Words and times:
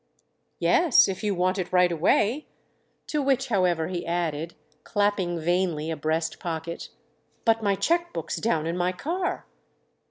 "Yes, 0.57 1.07
if 1.07 1.23
you 1.23 1.35
want 1.35 1.59
it 1.59 1.71
right 1.71 1.91
away." 1.91 2.47
To 3.05 3.21
which, 3.21 3.49
however, 3.49 3.85
he 3.87 4.03
added, 4.03 4.55
clapping 4.83 5.39
vainly 5.39 5.91
a 5.91 5.95
breast 5.95 6.39
pocket: 6.39 6.89
"But 7.45 7.61
my 7.61 7.75
cheque 7.75 8.11
book's 8.11 8.37
down 8.37 8.65
in 8.65 8.75
my 8.75 8.93
car." 8.93 9.45